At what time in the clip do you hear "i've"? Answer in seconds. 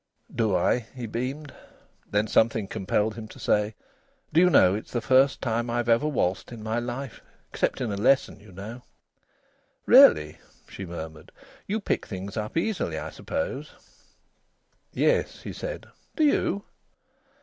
5.69-5.87